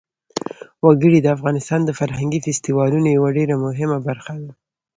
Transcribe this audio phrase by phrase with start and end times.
[0.85, 4.51] وګړي د افغانستان د فرهنګي فستیوالونو یوه ډېره مهمه برخه ده.